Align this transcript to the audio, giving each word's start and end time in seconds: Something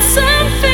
Something 0.00 0.67